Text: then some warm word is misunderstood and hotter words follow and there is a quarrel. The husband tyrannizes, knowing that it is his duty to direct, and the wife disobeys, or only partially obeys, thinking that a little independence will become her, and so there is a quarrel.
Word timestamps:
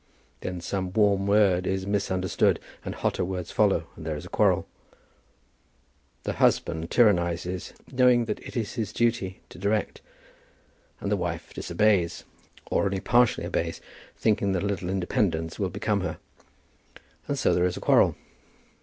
then 0.39 0.59
some 0.59 0.91
warm 0.93 1.27
word 1.27 1.67
is 1.67 1.85
misunderstood 1.85 2.59
and 2.83 2.95
hotter 2.95 3.23
words 3.23 3.51
follow 3.51 3.85
and 3.95 4.03
there 4.03 4.15
is 4.15 4.25
a 4.25 4.29
quarrel. 4.29 4.67
The 6.23 6.33
husband 6.41 6.89
tyrannizes, 6.89 7.73
knowing 7.93 8.25
that 8.25 8.39
it 8.39 8.57
is 8.57 8.73
his 8.73 8.91
duty 8.93 9.41
to 9.49 9.59
direct, 9.59 10.01
and 10.99 11.11
the 11.11 11.17
wife 11.17 11.53
disobeys, 11.53 12.23
or 12.65 12.85
only 12.85 12.99
partially 12.99 13.45
obeys, 13.45 13.79
thinking 14.17 14.53
that 14.53 14.63
a 14.63 14.65
little 14.65 14.89
independence 14.89 15.59
will 15.59 15.69
become 15.69 16.01
her, 16.01 16.17
and 17.27 17.37
so 17.37 17.53
there 17.53 17.65
is 17.65 17.77
a 17.77 17.79
quarrel. 17.79 18.15